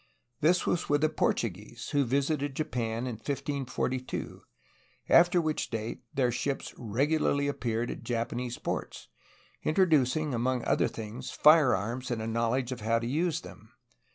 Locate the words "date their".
5.69-6.31